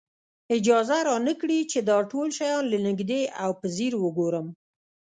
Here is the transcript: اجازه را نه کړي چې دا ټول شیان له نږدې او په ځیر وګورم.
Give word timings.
اجازه 0.57 0.97
را 1.07 1.15
نه 1.27 1.33
کړي 1.41 1.59
چې 1.71 1.79
دا 1.89 1.97
ټول 2.11 2.27
شیان 2.37 2.63
له 2.71 2.79
نږدې 2.87 3.21
او 3.43 3.51
په 3.59 3.65
ځیر 3.75 3.93
وګورم. 4.03 4.47